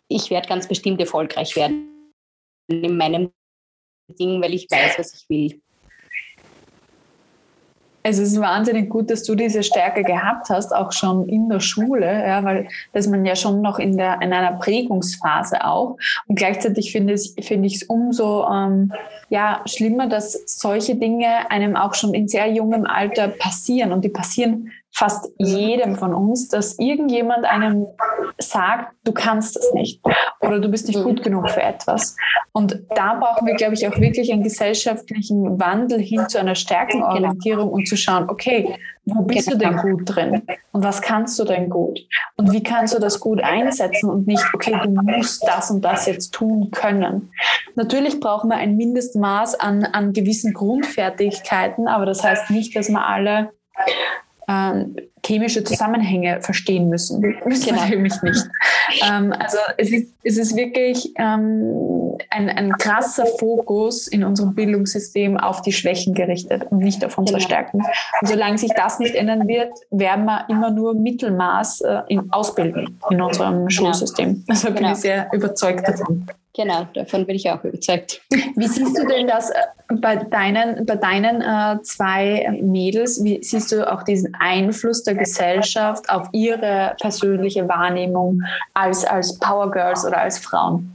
ich 0.07 0.29
werde 0.29 0.47
ganz 0.47 0.67
bestimmt 0.67 0.99
erfolgreich 0.99 1.55
werden 1.55 2.13
in 2.67 2.97
meinem 2.97 3.31
Ding, 4.07 4.41
weil 4.41 4.53
ich 4.53 4.67
weiß, 4.69 4.99
was 4.99 5.13
ich 5.13 5.29
will 5.29 5.62
es 8.03 8.19
ist 8.19 8.39
wahnsinnig 8.39 8.89
gut, 8.89 9.09
dass 9.09 9.23
du 9.23 9.33
diese 9.33 9.63
Stärke 9.63 10.03
gehabt 10.03 10.49
hast, 10.49 10.75
auch 10.75 10.91
schon 10.91 11.27
in 11.29 11.47
der 11.47 11.61
Schule, 11.61 12.05
ja, 12.05 12.43
weil 12.43 12.67
das 12.91 13.07
man 13.07 13.25
ja 13.25 13.35
schon 13.35 13.61
noch 13.61 13.79
in, 13.79 13.97
der, 13.97 14.21
in 14.21 14.33
einer 14.33 14.51
Prägungsphase 14.53 15.65
auch. 15.65 15.97
Und 16.27 16.35
gleichzeitig 16.35 16.91
finde 16.91 17.13
ich 17.13 17.33
es 17.37 17.47
find 17.47 17.65
umso 17.87 18.45
ähm, 18.45 18.91
ja, 19.29 19.61
schlimmer, 19.65 20.07
dass 20.07 20.33
solche 20.45 20.95
Dinge 20.95 21.49
einem 21.49 21.77
auch 21.77 21.93
schon 21.93 22.13
in 22.13 22.27
sehr 22.27 22.51
jungem 22.51 22.85
Alter 22.85 23.29
passieren. 23.29 23.93
Und 23.93 24.03
die 24.03 24.09
passieren 24.09 24.71
fast 24.93 25.31
jedem 25.37 25.95
von 25.95 26.13
uns, 26.13 26.49
dass 26.49 26.77
irgendjemand 26.77 27.45
einem 27.45 27.87
sagt, 28.37 28.93
du 29.03 29.11
kannst 29.11 29.55
das 29.55 29.73
nicht 29.73 30.01
oder 30.39 30.59
du 30.59 30.69
bist 30.69 30.87
nicht 30.87 31.03
gut 31.03 31.23
genug 31.23 31.49
für 31.49 31.63
etwas. 31.63 32.15
Und 32.51 32.79
da 32.95 33.15
brauchen 33.15 33.47
wir, 33.47 33.55
glaube 33.55 33.73
ich, 33.73 33.87
auch 33.87 33.97
wirklich 33.97 34.31
einen 34.31 34.43
gesellschaftlichen 34.43 35.59
Wandel 35.59 35.99
hin 35.99 36.29
zu 36.29 36.39
einer 36.39 36.53
Stärkenorientierung 36.53 37.69
und 37.69 37.87
zu 37.87 37.97
schauen, 37.97 38.29
okay, 38.29 38.75
wo 39.05 39.23
bist 39.23 39.51
du 39.51 39.57
denn 39.57 39.77
gut 39.77 40.03
drin 40.05 40.43
und 40.71 40.83
was 40.83 41.01
kannst 41.01 41.37
du 41.39 41.43
denn 41.43 41.69
gut 41.69 41.99
und 42.37 42.51
wie 42.53 42.63
kannst 42.63 42.93
du 42.93 42.99
das 42.99 43.19
gut 43.19 43.41
einsetzen 43.41 44.09
und 44.09 44.27
nicht, 44.27 44.45
okay, 44.53 44.79
du 44.81 44.89
musst 44.89 45.45
das 45.45 45.71
und 45.71 45.83
das 45.83 46.05
jetzt 46.05 46.33
tun 46.33 46.69
können. 46.71 47.31
Natürlich 47.75 48.19
brauchen 48.19 48.49
wir 48.49 48.57
ein 48.57 48.77
Mindestmaß 48.77 49.55
an, 49.55 49.83
an 49.83 50.13
gewissen 50.13 50.53
Grundfertigkeiten, 50.53 51.87
aber 51.87 52.05
das 52.05 52.23
heißt 52.23 52.51
nicht, 52.51 52.75
dass 52.75 52.89
wir 52.89 53.05
alle 53.05 53.51
äh, 54.47 54.85
chemische 55.25 55.63
Zusammenhänge 55.63 56.41
verstehen 56.41 56.89
müssen. 56.89 57.21
Müssen 57.45 57.75
genau. 57.75 57.85
nämlich 57.85 58.21
nicht. 58.21 58.45
ähm, 59.09 59.33
also 59.37 59.57
es 59.77 59.91
ist, 59.91 60.13
es 60.23 60.37
ist 60.37 60.55
wirklich 60.55 61.13
ähm, 61.17 62.17
ein, 62.29 62.49
ein 62.49 62.71
krasser 62.73 63.25
Fokus 63.25 64.07
in 64.07 64.23
unserem 64.23 64.53
Bildungssystem 64.53 65.37
auf 65.37 65.61
die 65.61 65.71
Schwächen 65.71 66.13
gerichtet 66.13 66.65
und 66.69 66.79
nicht 66.79 67.03
auf 67.05 67.17
unsere 67.17 67.37
genau. 67.37 67.47
Stärken. 67.47 67.77
Und 68.21 68.27
solange 68.27 68.57
sich 68.57 68.71
das 68.75 68.99
nicht 68.99 69.15
ändern 69.15 69.47
wird, 69.47 69.71
werden 69.91 70.25
wir 70.25 70.45
immer 70.49 70.71
nur 70.71 70.93
Mittelmaß 70.93 71.81
äh, 71.81 72.01
in, 72.09 72.31
ausbilden 72.31 72.99
in 73.09 73.21
unserem 73.21 73.67
genau. 73.67 73.69
Schulsystem. 73.69 74.43
Also 74.47 74.67
bin 74.67 74.77
genau. 74.77 74.91
ich 74.91 74.97
sehr 74.97 75.27
überzeugt 75.31 75.87
davon. 75.87 76.27
Genau, 76.55 76.83
davon 76.93 77.25
bin 77.25 77.35
ich 77.35 77.49
auch 77.49 77.63
überzeugt. 77.63 78.21
Wie 78.29 78.67
siehst 78.67 78.95
du 78.95 79.07
denn 79.07 79.25
das 79.25 79.49
äh, 79.49 79.55
bei 79.95 80.17
deinen, 80.17 80.85
bei 80.85 80.95
deinen 80.95 81.41
äh, 81.41 81.81
zwei 81.81 82.47
Mädels? 82.61 83.23
Wie 83.23 83.43
siehst 83.43 83.71
du 83.71 83.91
auch 83.91 84.03
diesen 84.03 84.35
Einfluss 84.39 85.03
der 85.03 85.15
Gesellschaft 85.15 86.07
auf 86.09 86.29
ihre 86.31 86.95
persönliche 87.01 87.67
Wahrnehmung 87.67 88.43
als, 88.75 89.03
als 89.03 89.39
Power 89.39 89.71
Girls 89.71 90.05
oder 90.05 90.19
als 90.19 90.37
Frauen? 90.37 90.93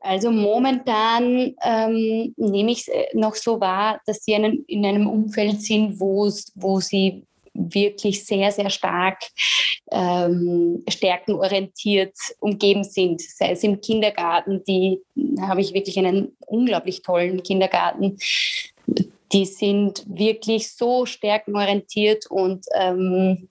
Also 0.00 0.32
momentan 0.32 1.54
ähm, 1.62 2.34
nehme 2.36 2.72
ich 2.72 2.80
es 2.80 2.88
äh, 2.88 3.04
noch 3.12 3.36
so 3.36 3.60
wahr, 3.60 4.00
dass 4.06 4.24
sie 4.24 4.32
in, 4.32 4.64
in 4.66 4.84
einem 4.84 5.06
Umfeld 5.06 5.62
sind, 5.62 6.00
wo 6.00 6.80
sie 6.80 7.27
wirklich 7.58 8.24
sehr, 8.24 8.52
sehr 8.52 8.70
stark 8.70 9.18
ähm, 9.90 10.84
stärkenorientiert 10.88 12.14
umgeben 12.40 12.84
sind. 12.84 13.20
Sei 13.20 13.52
es 13.52 13.64
im 13.64 13.80
Kindergarten, 13.80 14.62
die 14.64 15.00
habe 15.40 15.60
ich 15.60 15.74
wirklich 15.74 15.98
einen 15.98 16.36
unglaublich 16.46 17.02
tollen 17.02 17.42
Kindergarten. 17.42 18.18
Die 19.32 19.44
sind 19.44 20.04
wirklich 20.08 20.72
so 20.72 21.04
stärkenorientiert 21.04 22.26
und 22.30 22.64
ähm, 22.74 23.48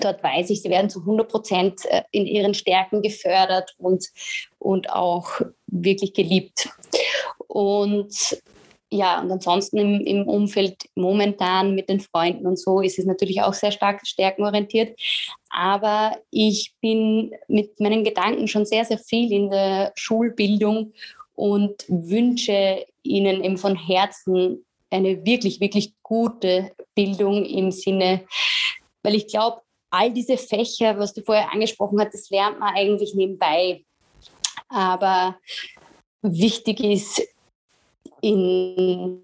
dort 0.00 0.22
weiß 0.22 0.50
ich, 0.50 0.62
sie 0.62 0.70
werden 0.70 0.90
zu 0.90 1.00
100 1.00 1.28
Prozent 1.28 1.84
äh, 1.86 2.02
in 2.10 2.26
ihren 2.26 2.54
Stärken 2.54 3.02
gefördert 3.02 3.74
und, 3.78 4.06
und 4.58 4.90
auch 4.90 5.40
wirklich 5.66 6.14
geliebt. 6.14 6.68
Und 7.46 8.42
ja, 8.92 9.20
und 9.22 9.30
ansonsten 9.30 9.78
im, 9.78 10.00
im 10.02 10.28
Umfeld 10.28 10.76
momentan 10.94 11.74
mit 11.74 11.88
den 11.88 12.00
Freunden 12.00 12.46
und 12.46 12.58
so 12.58 12.80
ist 12.80 12.98
es 12.98 13.06
natürlich 13.06 13.40
auch 13.40 13.54
sehr 13.54 13.72
stark 13.72 14.06
stärkenorientiert. 14.06 15.00
Aber 15.48 16.18
ich 16.30 16.74
bin 16.82 17.32
mit 17.48 17.80
meinen 17.80 18.04
Gedanken 18.04 18.48
schon 18.48 18.66
sehr, 18.66 18.84
sehr 18.84 18.98
viel 18.98 19.32
in 19.32 19.48
der 19.48 19.92
Schulbildung 19.94 20.92
und 21.34 21.84
wünsche 21.88 22.84
ihnen 23.02 23.42
eben 23.42 23.56
von 23.56 23.76
Herzen 23.76 24.64
eine 24.90 25.24
wirklich, 25.24 25.60
wirklich 25.60 25.94
gute 26.02 26.72
Bildung 26.94 27.46
im 27.46 27.70
Sinne, 27.70 28.26
weil 29.02 29.14
ich 29.14 29.26
glaube, 29.26 29.62
all 29.90 30.12
diese 30.12 30.36
Fächer, 30.36 30.98
was 30.98 31.14
du 31.14 31.22
vorher 31.22 31.50
angesprochen 31.50 31.98
hast, 31.98 32.12
das 32.12 32.28
lernt 32.28 32.60
man 32.60 32.74
eigentlich 32.74 33.14
nebenbei. 33.14 33.84
Aber 34.68 35.38
wichtig 36.20 36.80
ist, 36.80 37.22
in 38.22 39.20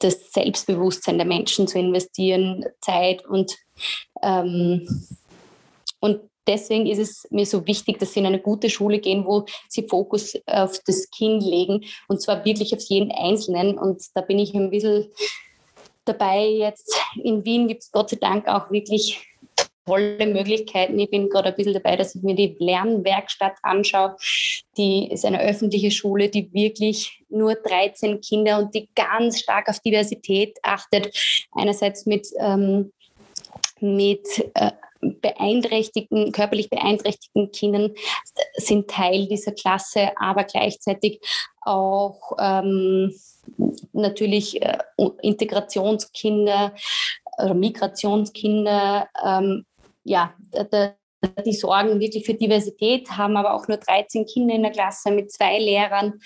das 0.00 0.32
Selbstbewusstsein 0.32 1.18
der 1.18 1.26
Menschen 1.26 1.68
zu 1.68 1.78
investieren, 1.78 2.64
Zeit 2.80 3.24
und, 3.24 3.56
ähm, 4.22 4.86
und 6.00 6.20
deswegen 6.46 6.86
ist 6.86 6.98
es 6.98 7.26
mir 7.30 7.46
so 7.46 7.66
wichtig, 7.66 7.98
dass 7.98 8.12
sie 8.12 8.20
in 8.20 8.26
eine 8.26 8.40
gute 8.40 8.68
Schule 8.68 8.98
gehen, 8.98 9.24
wo 9.24 9.44
sie 9.68 9.86
Fokus 9.88 10.34
auf 10.46 10.78
das 10.86 11.10
Kind 11.10 11.42
legen 11.42 11.84
und 12.08 12.20
zwar 12.20 12.44
wirklich 12.44 12.74
auf 12.74 12.82
jeden 12.82 13.12
Einzelnen. 13.12 13.78
Und 13.78 14.02
da 14.14 14.20
bin 14.20 14.38
ich 14.38 14.54
ein 14.54 14.70
bisschen 14.70 15.06
dabei. 16.04 16.46
Jetzt 16.46 16.94
in 17.22 17.44
Wien 17.44 17.68
gibt 17.68 17.82
es 17.82 17.92
Gott 17.92 18.10
sei 18.10 18.16
Dank 18.16 18.46
auch 18.48 18.70
wirklich 18.70 19.26
tolle 19.86 20.26
Möglichkeiten. 20.26 20.98
Ich 20.98 21.10
bin 21.10 21.28
gerade 21.28 21.48
ein 21.48 21.56
bisschen 21.56 21.74
dabei, 21.74 21.96
dass 21.96 22.14
ich 22.14 22.22
mir 22.22 22.34
die 22.34 22.56
Lernwerkstatt 22.58 23.54
anschaue. 23.62 24.16
Die 24.76 25.10
ist 25.10 25.24
eine 25.24 25.40
öffentliche 25.40 25.90
Schule, 25.90 26.28
die 26.28 26.52
wirklich 26.52 27.22
nur 27.28 27.54
13 27.54 28.20
Kinder 28.20 28.58
und 28.58 28.74
die 28.74 28.88
ganz 28.94 29.40
stark 29.40 29.68
auf 29.68 29.80
Diversität 29.80 30.58
achtet. 30.62 31.14
Einerseits 31.52 32.06
mit, 32.06 32.28
ähm, 32.38 32.92
mit 33.80 34.26
äh, 34.54 34.72
beeinträchtigten, 35.00 36.32
körperlich 36.32 36.70
beeinträchtigten 36.70 37.52
Kindern 37.52 37.92
sind 38.54 38.88
Teil 38.88 39.26
dieser 39.26 39.52
Klasse, 39.52 40.12
aber 40.16 40.44
gleichzeitig 40.44 41.20
auch 41.60 42.32
ähm, 42.38 43.14
natürlich 43.92 44.62
äh, 44.62 44.78
Integrationskinder 45.22 46.74
oder 47.38 47.54
Migrationskinder 47.54 49.08
ähm, 49.24 49.66
ja, 50.04 50.34
die 51.44 51.52
sorgen 51.52 52.00
wirklich 52.00 52.26
für 52.26 52.34
Diversität, 52.34 53.10
haben 53.10 53.36
aber 53.36 53.54
auch 53.54 53.66
nur 53.66 53.78
13 53.78 54.26
Kinder 54.26 54.54
in 54.54 54.62
der 54.62 54.72
Klasse 54.72 55.10
mit 55.10 55.32
zwei 55.32 55.58
Lehrern, 55.58 56.20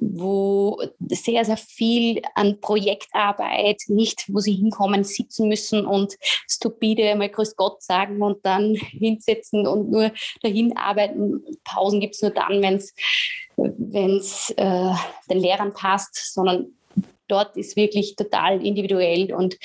wo 0.00 0.80
sehr, 1.08 1.44
sehr 1.44 1.56
viel 1.56 2.22
an 2.36 2.60
Projektarbeit, 2.60 3.82
nicht 3.88 4.26
wo 4.28 4.38
sie 4.38 4.54
hinkommen, 4.54 5.02
sitzen 5.02 5.48
müssen 5.48 5.84
und 5.84 6.14
stupide 6.48 7.16
mal 7.16 7.28
Grüß 7.28 7.56
Gott 7.56 7.82
sagen 7.82 8.22
und 8.22 8.44
dann 8.46 8.74
hinsetzen 8.74 9.66
und 9.66 9.90
nur 9.90 10.12
dahin 10.42 10.76
arbeiten. 10.76 11.44
Pausen 11.64 12.00
gibt 12.00 12.14
es 12.14 12.22
nur 12.22 12.30
dann, 12.30 12.62
wenn 12.62 14.16
es 14.16 14.50
äh, 14.56 14.92
den 15.28 15.38
Lehrern 15.40 15.74
passt, 15.74 16.32
sondern 16.32 16.77
dort 17.28 17.56
ist 17.56 17.76
wirklich 17.76 18.16
total 18.16 18.64
individuell 18.64 19.32
und 19.32 19.56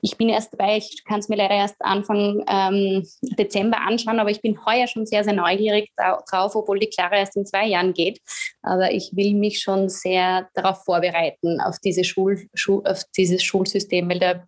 ich 0.00 0.16
bin 0.16 0.28
erst 0.28 0.52
dabei, 0.52 0.76
ich 0.76 1.04
kann 1.04 1.20
es 1.20 1.28
mir 1.28 1.36
leider 1.36 1.54
erst 1.54 1.76
Anfang 1.80 2.44
ähm, 2.48 3.06
Dezember 3.22 3.80
anschauen, 3.80 4.20
aber 4.20 4.30
ich 4.30 4.40
bin 4.40 4.64
heuer 4.64 4.86
schon 4.86 5.06
sehr, 5.06 5.24
sehr 5.24 5.32
neugierig 5.32 5.90
drauf, 5.96 6.54
obwohl 6.54 6.78
die 6.78 6.88
Clara 6.88 7.16
erst 7.16 7.36
in 7.36 7.46
zwei 7.46 7.66
Jahren 7.66 7.92
geht. 7.94 8.20
Aber 8.62 8.92
ich 8.92 9.10
will 9.14 9.34
mich 9.34 9.60
schon 9.60 9.88
sehr 9.88 10.48
darauf 10.54 10.84
vorbereiten, 10.84 11.60
auf, 11.60 11.78
diese 11.80 12.04
Schul, 12.04 12.48
Schul 12.54 12.86
auf 12.86 13.02
dieses 13.16 13.42
Schulsystem, 13.42 14.08
weil 14.08 14.20
da 14.20 14.44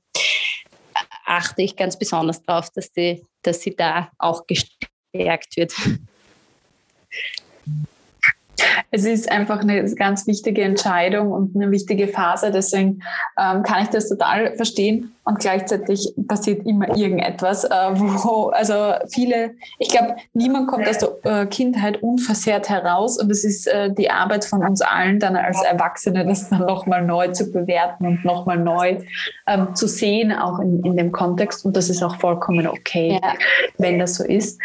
achte 1.26 1.62
ich 1.62 1.76
ganz 1.76 1.99
besonders 1.99 2.43
darauf, 2.43 2.71
dass, 2.71 2.90
dass 3.43 3.61
sie 3.61 3.75
da 3.75 4.11
auch 4.19 4.47
gestärkt 4.47 5.57
wird. 5.57 5.73
Es 8.90 9.05
ist 9.05 9.31
einfach 9.31 9.61
eine 9.61 9.85
ganz 9.95 10.26
wichtige 10.26 10.62
Entscheidung 10.62 11.33
und 11.33 11.55
eine 11.55 11.71
wichtige 11.71 12.09
Phase. 12.09 12.50
Deswegen 12.50 13.02
ähm, 13.38 13.62
kann 13.62 13.83
ich 13.83 13.88
das 13.88 14.09
total 14.09 14.57
verstehen. 14.57 15.12
Und 15.25 15.38
gleichzeitig 15.38 16.12
passiert 16.26 16.67
immer 16.67 16.97
irgendetwas, 16.97 17.64
äh, 17.64 17.71
wo 17.71 18.49
also 18.49 18.95
viele, 19.12 19.52
ich 19.79 19.90
glaube, 19.90 20.17
niemand 20.33 20.69
kommt 20.69 20.88
aus 20.88 20.99
der 20.99 21.43
äh, 21.43 21.47
Kindheit 21.47 22.02
unversehrt 22.02 22.69
heraus. 22.69 23.19
Und 23.21 23.31
es 23.31 23.45
ist 23.45 23.67
äh, 23.69 23.93
die 23.93 24.11
Arbeit 24.11 24.45
von 24.45 24.64
uns 24.64 24.81
allen, 24.81 25.21
dann 25.21 25.37
als 25.37 25.62
Erwachsene, 25.62 26.26
das 26.26 26.49
dann 26.49 26.67
nochmal 26.67 27.05
neu 27.05 27.29
zu 27.29 27.50
bewerten 27.52 28.07
und 28.07 28.25
nochmal 28.25 28.59
neu 28.59 28.99
ähm, 29.47 29.75
zu 29.75 29.87
sehen, 29.87 30.33
auch 30.33 30.59
in, 30.59 30.83
in 30.85 30.97
dem 30.97 31.12
Kontext. 31.12 31.64
Und 31.64 31.76
das 31.76 31.90
ist 31.90 32.02
auch 32.02 32.17
vollkommen 32.17 32.67
okay, 32.67 33.21
ja. 33.23 33.35
wenn 33.79 33.99
das 33.99 34.17
so 34.17 34.25
ist. 34.25 34.59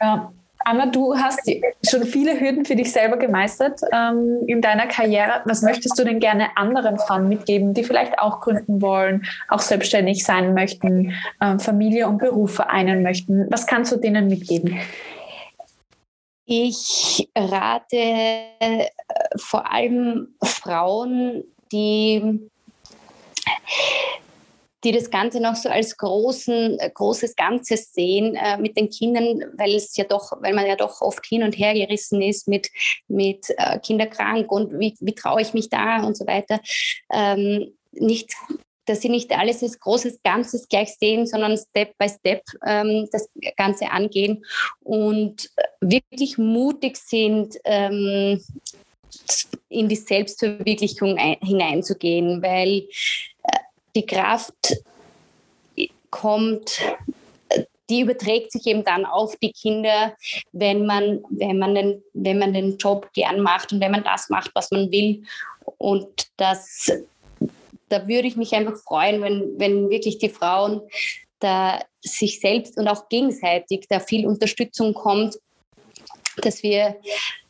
Ja. 0.00 0.30
Anna, 0.68 0.84
du 0.84 1.16
hast 1.16 1.50
schon 1.88 2.04
viele 2.04 2.38
Hürden 2.38 2.66
für 2.66 2.76
dich 2.76 2.92
selber 2.92 3.16
gemeistert 3.16 3.80
ähm, 3.90 4.42
in 4.46 4.60
deiner 4.60 4.86
Karriere. 4.86 5.40
Was 5.46 5.62
möchtest 5.62 5.98
du 5.98 6.04
denn 6.04 6.20
gerne 6.20 6.58
anderen 6.58 6.98
Frauen 6.98 7.26
mitgeben, 7.26 7.72
die 7.72 7.84
vielleicht 7.84 8.18
auch 8.18 8.42
gründen 8.42 8.82
wollen, 8.82 9.24
auch 9.48 9.60
selbstständig 9.60 10.26
sein 10.26 10.52
möchten, 10.52 11.14
äh, 11.40 11.58
Familie 11.58 12.06
und 12.06 12.18
Beruf 12.18 12.56
vereinen 12.56 13.02
möchten? 13.02 13.46
Was 13.50 13.66
kannst 13.66 13.92
du 13.92 13.96
denen 13.96 14.28
mitgeben? 14.28 14.78
Ich 16.44 17.30
rate 17.34 17.96
äh, 17.96 18.88
vor 19.36 19.72
allem 19.72 20.34
Frauen, 20.42 21.44
die 21.72 22.50
die 24.84 24.92
das 24.92 25.10
Ganze 25.10 25.40
noch 25.40 25.56
so 25.56 25.68
als 25.68 25.96
großen, 25.96 26.78
äh, 26.78 26.90
großes 26.92 27.34
Ganzes 27.34 27.92
sehen 27.92 28.36
äh, 28.36 28.58
mit 28.58 28.76
den 28.76 28.90
Kindern, 28.90 29.42
weil 29.56 29.74
es 29.74 29.96
ja 29.96 30.04
doch, 30.04 30.32
weil 30.40 30.54
man 30.54 30.66
ja 30.66 30.76
doch 30.76 31.00
oft 31.00 31.24
hin 31.26 31.42
und 31.42 31.58
her 31.58 31.74
gerissen 31.74 32.22
ist 32.22 32.48
mit, 32.48 32.68
mit 33.08 33.46
äh, 33.56 33.78
Kinderkrank 33.80 34.50
und 34.52 34.78
wie, 34.78 34.94
wie 35.00 35.14
traue 35.14 35.42
ich 35.42 35.54
mich 35.54 35.68
da 35.68 36.04
und 36.04 36.16
so 36.16 36.26
weiter. 36.26 36.60
Ähm, 37.12 37.74
nicht 37.92 38.32
dass 38.88 39.02
sie 39.02 39.10
nicht 39.10 39.36
alles 39.36 39.62
als 39.62 39.78
großes 39.78 40.22
Ganzes 40.22 40.66
gleich 40.66 40.94
sehen, 40.98 41.26
sondern 41.26 41.58
Step 41.58 41.92
by 41.98 42.08
Step 42.08 42.42
ähm, 42.66 43.06
das 43.12 43.28
Ganze 43.58 43.90
angehen 43.90 44.44
und 44.80 45.50
wirklich 45.82 46.38
mutig 46.38 46.96
sind, 46.96 47.58
ähm, 47.64 48.42
in 49.68 49.88
die 49.88 49.96
Selbstverwirklichung 49.96 51.18
ein, 51.18 51.36
hineinzugehen, 51.42 52.42
weil 52.42 52.88
die 53.94 54.06
Kraft 54.06 54.76
kommt, 56.10 56.80
die 57.90 58.00
überträgt 58.00 58.52
sich 58.52 58.66
eben 58.66 58.84
dann 58.84 59.06
auf 59.06 59.36
die 59.36 59.52
Kinder, 59.52 60.14
wenn 60.52 60.86
man, 60.86 61.22
wenn 61.30 61.58
man, 61.58 61.74
den, 61.74 62.02
wenn 62.12 62.38
man 62.38 62.52
den 62.52 62.76
Job 62.76 63.10
gern 63.14 63.40
macht 63.40 63.72
und 63.72 63.80
wenn 63.80 63.92
man 63.92 64.04
das 64.04 64.28
macht, 64.28 64.50
was 64.54 64.70
man 64.70 64.90
will. 64.90 65.22
Und 65.78 66.28
das 66.36 66.90
da 67.88 68.06
würde 68.06 68.28
ich 68.28 68.36
mich 68.36 68.52
einfach 68.52 68.76
freuen, 68.76 69.22
wenn, 69.22 69.58
wenn 69.58 69.90
wirklich 69.90 70.18
die 70.18 70.28
Frauen 70.28 70.82
da 71.40 71.80
sich 72.00 72.40
selbst 72.40 72.76
und 72.76 72.88
auch 72.88 73.08
gegenseitig 73.08 73.86
da 73.88 74.00
viel 74.00 74.26
Unterstützung 74.26 74.94
kommt, 74.94 75.38
dass 76.42 76.62
wir 76.62 76.96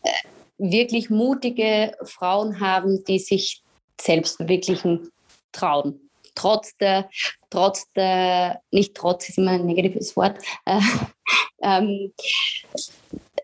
äh, 0.02 0.10
wirklich 0.58 1.10
mutige 1.10 1.92
Frauen 2.04 2.60
haben, 2.60 3.04
die 3.04 3.18
sich 3.18 3.62
selbst 4.00 4.36
verwirklichen 4.36 5.10
trauen. 5.52 6.07
Trotz 6.38 6.76
der, 6.76 7.08
trotz 7.50 7.90
der, 7.94 8.60
nicht 8.70 8.94
trotz 8.94 9.28
ist 9.28 9.38
immer 9.38 9.52
ein 9.52 9.66
negatives 9.66 10.16
Wort, 10.16 10.38
äh, 10.66 10.78
ähm, 11.62 12.12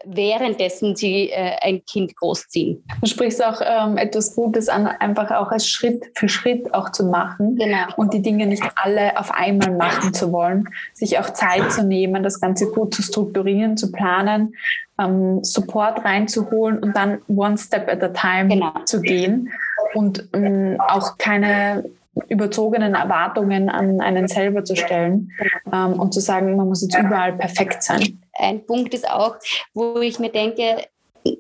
währenddessen 0.05 0.95
sie 0.95 1.31
äh, 1.31 1.57
ein 1.61 1.85
Kind 1.85 2.15
großziehen. 2.15 2.85
Du 3.01 3.07
sprichst 3.09 3.45
auch 3.45 3.61
ähm, 3.65 3.97
etwas 3.97 4.37
Gutes 4.37 4.69
an, 4.69 4.87
einfach 4.87 5.33
auch 5.33 5.51
als 5.51 5.69
Schritt 5.69 6.05
für 6.15 6.29
Schritt 6.29 6.73
auch 6.73 6.93
zu 6.93 7.07
machen 7.07 7.57
genau. 7.57 7.87
und 7.97 8.15
die 8.15 8.23
Dinge 8.23 8.47
nicht 8.47 8.63
alle 8.77 9.19
auf 9.19 9.33
einmal 9.33 9.73
machen 9.73 10.15
zu 10.15 10.31
wollen, 10.31 10.69
sich 10.93 11.19
auch 11.19 11.31
Zeit 11.31 11.73
zu 11.73 11.83
nehmen, 11.83 12.23
das 12.23 12.41
Ganze 12.41 12.71
gut 12.71 12.95
zu 12.95 13.03
strukturieren, 13.03 13.77
zu 13.77 13.91
planen, 13.91 14.55
ähm, 15.01 15.43
Support 15.43 16.05
reinzuholen 16.05 16.79
und 16.79 16.95
dann 16.95 17.23
one 17.27 17.59
step 17.59 17.89
at 17.89 18.05
a 18.05 18.09
time 18.09 18.49
genau. 18.49 18.73
zu 18.85 19.01
gehen 19.01 19.51
und 19.95 20.29
ähm, 20.33 20.77
auch 20.81 21.19
keine 21.19 21.85
überzogenen 22.29 22.95
Erwartungen 22.95 23.69
an 23.69 24.01
einen 24.01 24.29
selber 24.29 24.65
zu 24.65 24.77
stellen 24.77 25.33
ähm, 25.73 25.99
und 25.99 26.13
zu 26.15 26.21
sagen, 26.21 26.57
man 26.57 26.69
muss 26.69 26.83
jetzt 26.83 26.99
überall 26.99 27.33
perfekt 27.33 27.83
sein. 27.83 28.23
Ein 28.35 28.65
Punkt 28.67 28.95
ist 28.95 29.09
auch, 29.09 29.37
wo 29.73 29.99
ich 29.99 30.19
mir 30.19 30.31
denke, 30.31 30.87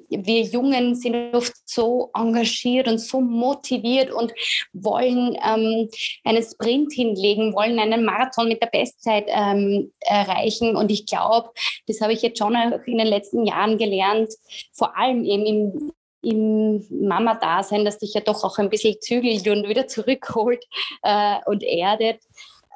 wir 0.08 0.42
Jungen 0.42 0.94
sind 0.94 1.34
oft 1.34 1.52
so 1.66 2.10
engagiert 2.14 2.88
und 2.88 2.98
so 2.98 3.20
motiviert 3.20 4.10
und 4.10 4.32
wollen 4.72 5.36
ähm, 5.44 5.88
einen 6.24 6.42
Sprint 6.42 6.92
hinlegen, 6.92 7.54
wollen 7.54 7.78
einen 7.78 8.04
Marathon 8.04 8.48
mit 8.48 8.62
der 8.62 8.68
Bestzeit 8.68 9.26
ähm, 9.28 9.92
erreichen. 10.00 10.76
Und 10.76 10.90
ich 10.90 11.06
glaube, 11.06 11.50
das 11.86 12.00
habe 12.00 12.14
ich 12.14 12.22
jetzt 12.22 12.38
schon 12.38 12.56
auch 12.56 12.80
in 12.86 12.98
den 12.98 13.06
letzten 13.06 13.44
Jahren 13.44 13.76
gelernt, 13.76 14.32
vor 14.72 14.96
allem 14.96 15.24
eben 15.24 15.44
im 15.44 15.92
im 16.24 16.84
Mama-Dasein, 16.90 17.84
das 17.84 17.98
dich 17.98 18.14
ja 18.14 18.20
doch 18.20 18.44
auch 18.44 18.58
ein 18.58 18.70
bisschen 18.70 19.00
zügelt 19.00 19.46
und 19.48 19.68
wieder 19.68 19.86
zurückholt 19.86 20.64
äh, 21.02 21.36
und 21.46 21.62
erdet. 21.62 22.20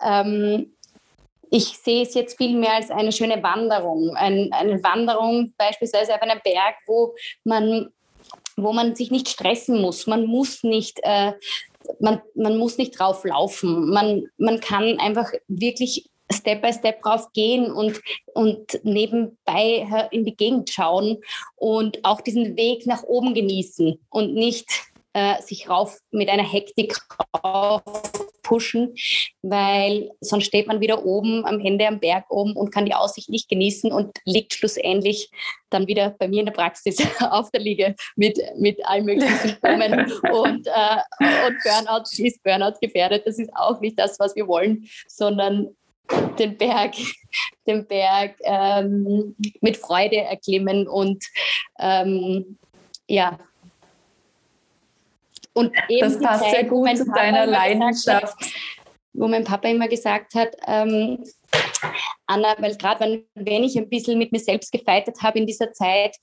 Ähm, 0.02 0.72
ich 1.50 1.78
sehe 1.78 2.02
es 2.02 2.14
jetzt 2.14 2.36
viel 2.36 2.56
mehr 2.56 2.74
als 2.74 2.90
eine 2.90 3.12
schöne 3.12 3.42
Wanderung. 3.42 4.14
Ein, 4.16 4.50
eine 4.52 4.82
Wanderung 4.82 5.54
beispielsweise 5.56 6.14
auf 6.14 6.22
einem 6.22 6.40
Berg, 6.44 6.74
wo 6.86 7.14
man, 7.44 7.88
wo 8.56 8.72
man 8.72 8.94
sich 8.94 9.10
nicht 9.10 9.28
stressen 9.28 9.80
muss. 9.80 10.06
Man 10.06 10.26
muss 10.26 10.62
nicht, 10.62 11.00
äh, 11.02 11.32
man, 12.00 12.20
man 12.34 12.58
muss 12.58 12.76
nicht 12.76 12.98
drauf 12.98 13.24
laufen. 13.24 13.90
Man, 13.90 14.28
man 14.36 14.60
kann 14.60 14.98
einfach 14.98 15.32
wirklich 15.48 16.10
Step 16.32 16.62
by 16.62 16.72
Step 16.72 17.02
drauf 17.02 17.32
gehen 17.32 17.70
und, 17.70 18.00
und 18.34 18.80
nebenbei 18.82 20.08
in 20.10 20.24
die 20.24 20.36
Gegend 20.36 20.70
schauen 20.70 21.18
und 21.56 22.04
auch 22.04 22.20
diesen 22.20 22.56
Weg 22.56 22.86
nach 22.86 23.02
oben 23.02 23.34
genießen 23.34 23.98
und 24.10 24.34
nicht 24.34 24.68
äh, 25.14 25.40
sich 25.42 25.68
rauf 25.68 25.98
mit 26.10 26.28
einer 26.28 26.44
Hektik 26.44 26.96
rauf 27.42 27.82
pushen, 28.48 28.94
weil 29.42 30.10
sonst 30.20 30.46
steht 30.46 30.66
man 30.66 30.80
wieder 30.80 31.04
oben 31.04 31.44
am 31.44 31.60
Ende 31.60 31.86
am 31.86 32.00
Berg 32.00 32.30
oben 32.30 32.54
und 32.54 32.72
kann 32.72 32.86
die 32.86 32.94
Aussicht 32.94 33.28
nicht 33.28 33.48
genießen 33.48 33.92
und 33.92 34.16
liegt 34.24 34.54
schlussendlich 34.54 35.30
dann 35.68 35.86
wieder 35.86 36.16
bei 36.18 36.28
mir 36.28 36.40
in 36.40 36.46
der 36.46 36.54
Praxis 36.54 36.98
auf 37.20 37.50
der 37.50 37.60
Liege 37.60 37.94
mit, 38.16 38.38
mit 38.56 38.84
allen 38.86 39.04
möglichen 39.04 39.36
Symptomen 39.36 39.92
und, 40.32 40.66
äh, 40.66 41.46
und 41.46 41.56
Burnout 41.62 42.04
ist 42.16 42.42
Burnout 42.42 42.78
gefährdet. 42.80 43.26
Das 43.26 43.38
ist 43.38 43.54
auch 43.54 43.80
nicht 43.80 43.98
das, 43.98 44.18
was 44.18 44.34
wir 44.34 44.48
wollen, 44.48 44.88
sondern 45.06 45.76
den 46.38 46.56
Berg, 46.56 46.94
den 47.66 47.86
Berg 47.86 48.36
ähm, 48.42 49.34
mit 49.60 49.76
Freude 49.76 50.16
erklimmen 50.16 50.88
und 50.88 51.24
ähm, 51.78 52.58
ja. 53.06 53.38
Und 55.54 55.72
eben 55.88 56.00
das 56.00 56.20
passt 56.20 56.44
Zeit, 56.44 56.52
sehr 56.52 56.64
gut 56.64 56.96
zu 56.96 57.10
deiner 57.10 57.46
Leidenschaft. 57.46 58.40
Hat, 58.40 58.52
wo 59.12 59.26
mein 59.26 59.44
Papa 59.44 59.68
immer 59.68 59.88
gesagt 59.88 60.34
hat, 60.34 60.54
ähm, 60.66 61.24
Anna, 62.26 62.54
weil 62.58 62.76
gerade 62.76 63.24
wenn, 63.34 63.64
ich 63.64 63.76
ein 63.76 63.88
bisschen 63.88 64.18
mit 64.18 64.32
mir 64.32 64.38
selbst 64.38 64.70
gefeitet 64.70 65.16
habe 65.22 65.38
in 65.38 65.46
dieser 65.46 65.72
Zeit, 65.72 66.16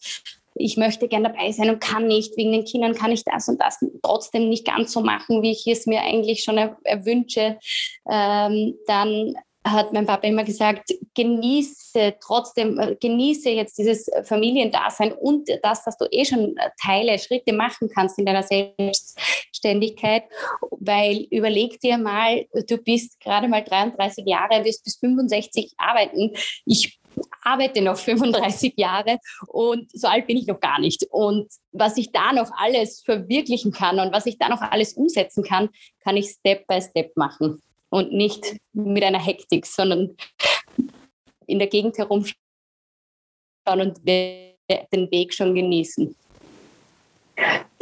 ich 0.58 0.78
möchte 0.78 1.10
gerne 1.10 1.30
dabei 1.30 1.52
sein 1.52 1.69
und 1.69 1.82
kann 1.82 2.08
nicht, 2.08 2.38
wegen 2.38 2.54
den 2.54 2.63
Kindern 2.63 2.95
kann 2.95 3.12
ich 3.12 3.26
das 3.26 3.50
und 3.50 3.60
das 3.60 3.84
trotzdem 4.02 4.48
nicht 4.48 4.65
ganz 4.65 4.93
so 4.93 5.02
machen, 5.02 5.41
wie 5.41 5.52
ich 5.52 5.67
es 5.67 5.86
mir 5.86 6.02
eigentlich 6.02 6.43
schon 6.43 6.58
erwünsche, 6.58 7.60
ähm, 8.10 8.76
dann 8.88 9.36
hat 9.65 9.93
mein 9.93 10.06
Papa 10.06 10.28
immer 10.28 10.43
gesagt, 10.43 10.93
genieße 11.15 12.15
trotzdem, 12.21 12.80
äh, 12.80 12.95
genieße 12.95 13.49
jetzt 13.49 13.78
dieses 13.80 14.10
Familiendasein 14.23 15.12
und 15.12 15.49
das, 15.63 15.84
dass 15.84 15.97
du 15.97 16.06
eh 16.12 16.23
schon 16.23 16.56
Teile, 16.82 17.17
Schritte 17.17 17.51
machen 17.51 17.89
kannst 17.93 18.19
in 18.19 18.25
deiner 18.25 18.43
Selbstständigkeit, 18.43 20.23
weil 20.71 21.25
überleg 21.32 21.80
dir 21.80 21.97
mal, 21.97 22.45
du 22.67 22.78
bist 22.78 23.19
gerade 23.19 23.47
mal 23.47 23.63
33 23.63 24.25
Jahre, 24.28 24.63
wirst 24.63 24.84
bis 24.84 24.97
65 24.97 25.73
arbeiten. 25.78 26.32
Ich 26.65 26.99
arbeite 27.41 27.82
noch 27.82 27.97
35 27.97 28.73
Jahre 28.78 29.17
und 29.47 29.89
so 29.97 30.08
alt 30.08 30.28
bin 30.28 30.38
ich 30.38 30.45
noch 30.45 30.60
gar 30.60 30.80
nicht. 30.80 31.08
Und 31.10 31.51
was 31.71 31.97
ich 31.97 32.12
da 32.12 32.34
noch 32.34 32.51
alles 32.56 33.01
verwirklichen 33.01 33.71
kann 33.71 33.99
und 33.99 34.13
was 34.13 34.28
ich 34.28 34.38
da 34.38 34.49
noch 34.49 34.62
alles 34.62 34.93
umsetzen 34.93 35.43
kann, 35.43 35.69
kann 36.04 36.17
ich 36.17 36.30
Step 36.30 36.67
by 36.67 36.82
Step 36.82 37.15
machen 37.17 37.62
und 37.96 38.12
nicht 38.12 38.58
mit 38.74 39.06
einer 39.06 39.24
Hektik, 39.24 39.66
sondern 39.66 40.18
in 41.48 41.60
der 41.60 41.70
Gegend 41.70 41.98
herumschauen 41.98 42.36
und 43.66 44.06
den 44.06 45.12
Weg 45.12 45.34
schon 45.34 45.56
genießen. 45.56 46.14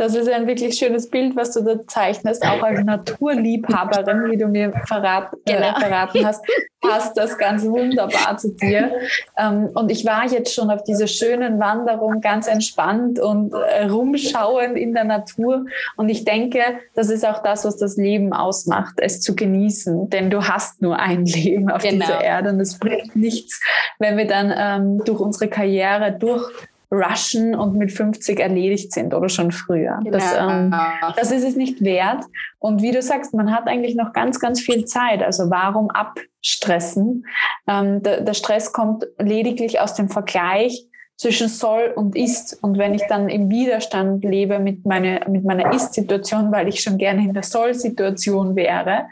Das 0.04 0.16
ist 0.16 0.30
ein 0.30 0.48
wirklich 0.48 0.78
schönes 0.78 1.10
Bild, 1.10 1.34
was 1.38 1.54
du 1.54 1.62
da 1.62 1.88
zeichnest, 1.88 2.46
auch 2.46 2.62
als 2.62 2.84
Naturliebhaberin, 2.84 4.30
wie 4.30 4.36
du 4.36 4.48
mir 4.48 4.74
verrat, 4.86 5.32
äh, 5.46 5.54
genau. 5.54 5.70
äh, 5.70 5.80
verraten 5.80 6.26
hast, 6.26 6.46
passt 6.82 7.16
das 7.16 7.38
ganz 7.38 7.64
wunderbar 7.64 8.36
zu 8.38 8.54
dir. 8.54 8.92
Ähm, 9.38 9.70
und 9.74 9.90
ich 9.90 10.04
war 10.04 10.26
jetzt 10.28 10.54
schon 10.54 10.70
auf 10.70 10.84
dieser 10.84 11.08
schönen 11.08 11.58
Wanderung 11.58 12.20
ganz 12.20 12.48
entspannt 12.48 13.18
und 13.18 13.54
äh, 13.54 13.86
rumschauend 13.86 14.78
in 14.78 14.94
der 14.94 15.06
Natur. 15.06 15.68
Und 15.96 16.10
ich 16.10 16.26
denke, 16.26 16.60
das 16.96 17.10
ist 17.10 17.26
auch 17.26 17.42
das, 17.42 17.64
was 17.64 17.78
das 17.78 17.96
Leben 17.96 18.34
ausmacht, 18.34 18.96
es 18.98 19.22
zu 19.22 19.38
genießen. 19.38 20.10
Denn 20.10 20.30
du 20.30 20.46
hast 20.46 20.82
nur 20.82 21.00
ein 21.00 21.24
Leben 21.26 21.72
auf 21.72 21.82
genau. 21.82 22.06
dieser 22.06 22.22
Erde 22.22 22.50
und 22.50 22.60
es 22.60 22.78
bringt 22.78 23.16
nichts, 23.16 23.62
wenn 24.00 24.18
wir 24.18 24.28
dann 24.28 24.54
ähm, 24.54 25.02
durch 25.06 25.22
unsere 25.22 25.50
Karriere 25.50 26.12
durch 26.12 26.52
rushen 26.94 27.56
und 27.56 27.76
mit 27.76 27.92
50 27.92 28.40
erledigt 28.40 28.94
sind 28.94 29.14
oder 29.14 29.30
schon 29.30 29.52
früher. 29.52 30.00
Genau. 30.04 30.18
Das, 30.18 30.36
ähm, 30.38 30.76
das 31.16 31.32
ist 31.32 31.44
es 31.44 31.56
nicht 31.56 31.84
wert. 31.84 32.24
Und 32.60 32.82
wie 32.82 32.92
du 32.92 33.02
sagst, 33.02 33.34
man 33.34 33.54
hat 33.54 33.68
eigentlich 33.68 33.96
noch 33.96 34.14
ganz, 34.14 34.40
ganz 34.40 34.62
viel 34.62 34.86
Zeit. 34.86 35.24
Also 35.24 35.50
warum 35.50 35.90
abstressen? 35.90 37.26
Ähm, 37.68 38.04
der, 38.04 38.22
der 38.22 38.34
Stress 38.34 38.72
kommt 38.72 39.06
lediglich 39.18 39.80
aus 39.80 39.96
dem 39.96 40.10
Vergleich 40.10 40.88
zwischen 41.18 41.48
soll 41.48 41.94
und 41.96 42.16
ist. 42.16 42.58
Und 42.62 42.78
wenn 42.78 42.94
ich 42.94 43.04
dann 43.08 43.30
im 43.30 43.50
Widerstand 43.50 44.24
lebe 44.24 44.60
mit 44.60 44.86
meiner, 44.86 45.28
mit 45.30 45.44
meiner 45.44 45.74
Ist-Situation, 45.74 46.52
weil 46.52 46.68
ich 46.68 46.82
schon 46.82 46.98
gerne 46.98 47.24
in 47.24 47.34
der 47.34 47.44
Soll-Situation 47.44 48.56
wäre, 48.56 49.06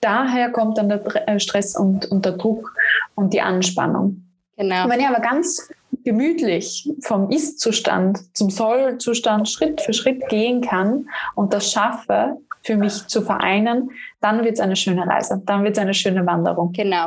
daher 0.00 0.50
kommt 0.50 0.78
dann 0.78 0.88
der 0.88 1.28
äh, 1.28 1.38
Stress 1.40 1.76
und, 1.76 2.06
und 2.10 2.24
der 2.24 2.32
Druck 2.32 2.72
und 3.14 3.32
die 3.32 3.40
Anspannung. 3.40 4.24
Genau. 4.56 4.90
wenn 4.90 5.00
ich 5.00 5.06
aber 5.06 5.20
ganz 5.20 5.70
gemütlich 6.04 6.90
vom 7.02 7.30
Ist-Zustand 7.30 8.36
zum 8.36 8.50
Soll-Zustand 8.50 9.48
Schritt 9.48 9.80
für 9.80 9.92
Schritt 9.92 10.28
gehen 10.28 10.60
kann 10.60 11.08
und 11.34 11.52
das 11.52 11.72
schaffe, 11.72 12.38
für 12.62 12.76
mich 12.76 13.06
zu 13.06 13.22
vereinen, 13.22 13.90
dann 14.20 14.44
wird 14.44 14.54
es 14.54 14.60
eine 14.60 14.76
schöne 14.76 15.06
Reise, 15.06 15.42
dann 15.46 15.64
wird 15.64 15.76
es 15.76 15.78
eine 15.78 15.94
schöne 15.94 16.26
Wanderung. 16.26 16.72
Genau. 16.72 17.06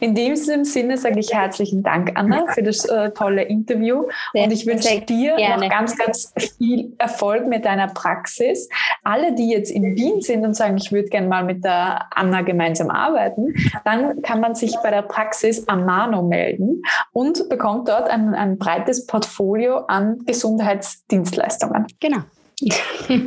In 0.00 0.14
diesem 0.14 0.64
Sinne 0.64 0.96
sage 0.96 1.18
ich 1.20 1.32
herzlichen 1.32 1.82
Dank, 1.82 2.12
Anna, 2.14 2.46
für 2.52 2.62
das 2.62 2.84
äh, 2.84 3.10
tolle 3.10 3.42
Interview. 3.42 4.04
Sehr, 4.32 4.44
und 4.44 4.52
ich 4.52 4.66
wünsche 4.66 5.00
dir 5.00 5.36
gerne. 5.36 5.64
noch 5.64 5.70
ganz, 5.70 5.96
ganz 5.96 6.32
viel 6.56 6.94
Erfolg 6.98 7.46
mit 7.46 7.64
deiner 7.64 7.88
Praxis. 7.88 8.68
Alle, 9.04 9.34
die 9.34 9.50
jetzt 9.50 9.70
in 9.70 9.96
Wien 9.96 10.20
sind 10.20 10.44
und 10.44 10.54
sagen, 10.54 10.76
ich 10.76 10.92
würde 10.92 11.08
gerne 11.08 11.28
mal 11.28 11.44
mit 11.44 11.64
der 11.64 12.06
Anna 12.14 12.42
gemeinsam 12.42 12.90
arbeiten, 12.90 13.54
dann 13.84 14.22
kann 14.22 14.40
man 14.40 14.54
sich 14.54 14.76
bei 14.82 14.90
der 14.90 15.02
Praxis 15.02 15.66
Amano 15.68 16.22
melden 16.22 16.82
und 17.12 17.48
bekommt 17.48 17.88
dort 17.88 18.08
ein, 18.08 18.34
ein 18.34 18.58
breites 18.58 19.06
Portfolio 19.06 19.78
an 19.88 20.18
Gesundheitsdienstleistungen. 20.26 21.86
Genau. 22.00 22.18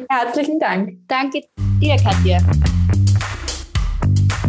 Herzlichen 0.09 0.59
Dank. 0.59 0.97
Danke 1.07 1.41
dir, 1.79 1.95
Katja. 1.97 2.39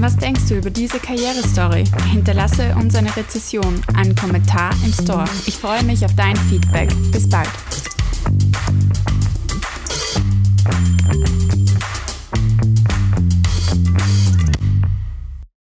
Was 0.03 0.17
denkst 0.17 0.49
du 0.49 0.57
über 0.57 0.71
diese 0.71 0.99
Karrierestory? 0.99 1.85
Hinterlasse 2.11 2.75
uns 2.75 2.97
eine 2.97 3.17
Rezession, 3.17 3.81
einen 3.95 4.17
Kommentar 4.17 4.73
im 4.85 4.93
Store. 4.93 5.27
Ich 5.47 5.55
freue 5.55 5.85
mich 5.85 6.05
auf 6.05 6.13
dein 6.17 6.35
Feedback. 6.35 6.91
Bis 7.13 7.29
bald. 7.29 7.49